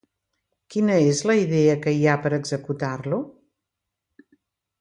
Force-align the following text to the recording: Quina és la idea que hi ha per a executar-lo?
Quina 0.75 0.95
és 1.09 1.19
la 1.31 1.35
idea 1.41 1.75
que 1.85 1.93
hi 1.97 2.01
ha 2.13 2.17
per 2.25 2.31
a 2.33 2.39
executar-lo? 2.39 3.21